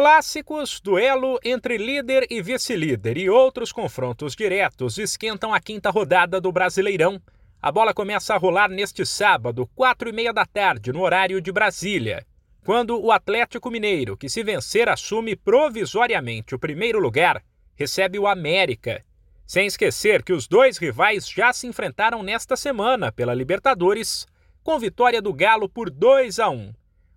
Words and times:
Clássicos, 0.00 0.80
duelo 0.80 1.38
entre 1.44 1.76
líder 1.76 2.26
e 2.30 2.40
vice-líder 2.40 3.18
e 3.18 3.28
outros 3.28 3.70
confrontos 3.70 4.34
diretos 4.34 4.96
esquentam 4.96 5.52
a 5.52 5.60
quinta 5.60 5.90
rodada 5.90 6.40
do 6.40 6.50
Brasileirão. 6.50 7.20
A 7.60 7.70
bola 7.70 7.92
começa 7.92 8.32
a 8.32 8.38
rolar 8.38 8.70
neste 8.70 9.04
sábado, 9.04 9.68
quatro 9.74 10.08
e 10.08 10.12
meia 10.12 10.32
da 10.32 10.46
tarde, 10.46 10.90
no 10.90 11.02
horário 11.02 11.38
de 11.38 11.52
Brasília, 11.52 12.26
quando 12.64 12.98
o 12.98 13.12
Atlético 13.12 13.70
Mineiro, 13.70 14.16
que 14.16 14.30
se 14.30 14.42
vencer 14.42 14.88
assume 14.88 15.36
provisoriamente 15.36 16.54
o 16.54 16.58
primeiro 16.58 16.98
lugar, 16.98 17.44
recebe 17.74 18.18
o 18.18 18.26
América. 18.26 19.04
Sem 19.46 19.66
esquecer 19.66 20.22
que 20.22 20.32
os 20.32 20.48
dois 20.48 20.78
rivais 20.78 21.28
já 21.28 21.52
se 21.52 21.66
enfrentaram 21.66 22.22
nesta 22.22 22.56
semana 22.56 23.12
pela 23.12 23.34
Libertadores, 23.34 24.26
com 24.62 24.78
vitória 24.78 25.20
do 25.20 25.34
Galo 25.34 25.68
por 25.68 25.90
2 25.90 26.38
a 26.38 26.48
1. 26.48 26.72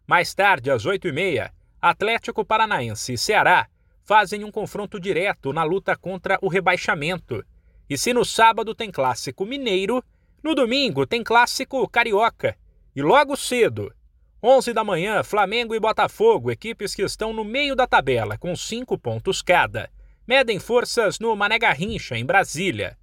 Mais 0.06 0.34
tarde, 0.34 0.70
às 0.70 0.86
oito 0.86 1.08
e 1.08 1.14
meia, 1.14 1.50
Atlético 1.84 2.46
Paranaense 2.46 3.12
e 3.12 3.18
Ceará 3.18 3.68
fazem 4.06 4.46
um 4.46 4.52
confronto 4.52 4.98
direto 4.98 5.52
na 5.52 5.64
luta 5.64 5.98
contra 5.98 6.40
o 6.42 6.48
rebaixamento. 6.48 7.44
E 7.90 7.98
se 7.98 8.14
no 8.14 8.24
sábado 8.24 8.74
tem 8.74 8.90
clássico 8.90 9.46
mineiro, 9.46 10.02
no 10.42 10.56
domingo 10.56 11.06
tem 11.06 11.22
clássico 11.22 11.86
carioca. 11.90 12.56
E 12.96 13.02
logo 13.02 13.36
cedo, 13.36 13.94
11 14.42 14.72
da 14.72 14.82
manhã, 14.82 15.24
Flamengo 15.24 15.76
e 15.76 15.80
Botafogo, 15.80 16.50
equipes 16.50 16.96
que 16.96 17.02
estão 17.02 17.34
no 17.34 17.44
meio 17.44 17.76
da 17.76 17.86
tabela 17.86 18.38
com 18.38 18.56
cinco 18.56 18.98
pontos 18.98 19.42
cada, 19.42 19.92
medem 20.26 20.60
forças 20.60 21.20
no 21.20 21.36
Mané 21.36 21.60
Garrincha, 21.60 22.18
em 22.18 22.26
Brasília. 22.26 22.98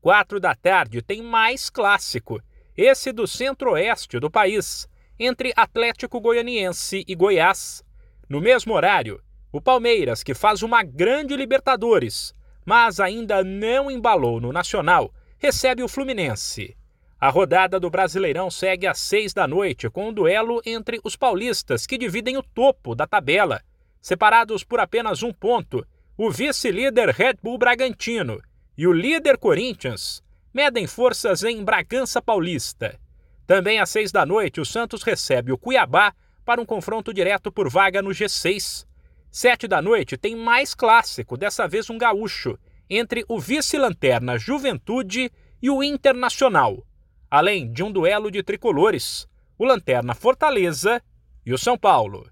Quatro 0.00 0.38
da 0.38 0.54
tarde 0.54 1.02
tem 1.02 1.20
mais 1.20 1.68
clássico, 1.68 2.40
esse 2.76 3.10
do 3.10 3.26
centro-oeste 3.26 4.20
do 4.20 4.30
país, 4.30 4.88
entre 5.18 5.52
Atlético 5.56 6.20
Goianiense 6.20 7.04
e 7.08 7.14
Goiás. 7.16 7.82
No 8.30 8.40
mesmo 8.40 8.74
horário, 8.74 9.20
o 9.50 9.60
Palmeiras, 9.60 10.22
que 10.22 10.34
faz 10.34 10.62
uma 10.62 10.84
grande 10.84 11.34
Libertadores, 11.34 12.32
mas 12.64 13.00
ainda 13.00 13.42
não 13.42 13.90
embalou 13.90 14.40
no 14.40 14.52
Nacional, 14.52 15.12
recebe 15.36 15.82
o 15.82 15.88
Fluminense. 15.88 16.76
A 17.20 17.28
rodada 17.28 17.80
do 17.80 17.90
Brasileirão 17.90 18.48
segue 18.48 18.86
às 18.86 19.00
seis 19.00 19.34
da 19.34 19.48
noite 19.48 19.90
com 19.90 20.10
um 20.10 20.12
duelo 20.12 20.62
entre 20.64 21.00
os 21.02 21.16
paulistas, 21.16 21.88
que 21.88 21.98
dividem 21.98 22.36
o 22.36 22.42
topo 22.42 22.94
da 22.94 23.04
tabela. 23.04 23.60
Separados 24.00 24.62
por 24.62 24.78
apenas 24.78 25.24
um 25.24 25.32
ponto, 25.32 25.84
o 26.16 26.30
vice-líder 26.30 27.08
Red 27.08 27.34
Bull 27.42 27.58
Bragantino 27.58 28.40
e 28.78 28.86
o 28.86 28.92
líder 28.92 29.38
Corinthians 29.38 30.22
medem 30.54 30.86
forças 30.86 31.42
em 31.42 31.64
Bragança 31.64 32.22
Paulista. 32.22 32.96
Também 33.44 33.80
às 33.80 33.90
seis 33.90 34.12
da 34.12 34.24
noite, 34.24 34.60
o 34.60 34.64
Santos 34.64 35.02
recebe 35.02 35.50
o 35.50 35.58
Cuiabá 35.58 36.14
para 36.50 36.60
um 36.60 36.66
confronto 36.66 37.14
direto 37.14 37.52
por 37.52 37.70
vaga 37.70 38.02
no 38.02 38.10
G6. 38.10 38.84
Sete 39.30 39.68
da 39.68 39.80
noite 39.80 40.16
tem 40.16 40.34
mais 40.34 40.74
clássico, 40.74 41.36
dessa 41.36 41.68
vez 41.68 41.88
um 41.88 41.96
gaúcho, 41.96 42.58
entre 42.90 43.24
o 43.28 43.38
vice-lanterna 43.38 44.36
Juventude 44.36 45.30
e 45.62 45.70
o 45.70 45.80
Internacional, 45.80 46.84
além 47.30 47.72
de 47.72 47.84
um 47.84 47.92
duelo 47.92 48.32
de 48.32 48.42
tricolores, 48.42 49.28
o 49.56 49.64
Lanterna 49.64 50.12
Fortaleza 50.12 51.00
e 51.46 51.52
o 51.52 51.58
São 51.58 51.78
Paulo. 51.78 52.28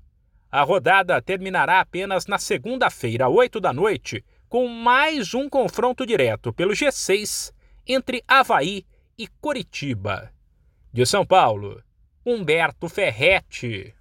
A 0.50 0.64
rodada 0.64 1.22
terminará 1.22 1.78
apenas 1.78 2.26
na 2.26 2.38
segunda-feira, 2.38 3.28
oito 3.28 3.60
da 3.60 3.72
noite, 3.72 4.24
com 4.48 4.66
mais 4.66 5.32
um 5.32 5.48
confronto 5.48 6.04
direto 6.04 6.52
pelo 6.52 6.72
G6 6.72 7.52
entre 7.86 8.24
Havaí 8.26 8.84
e 9.16 9.28
Coritiba. 9.40 10.32
De 10.92 11.06
São 11.06 11.24
Paulo, 11.24 11.80
Humberto 12.26 12.88
Ferretti. 12.88 13.94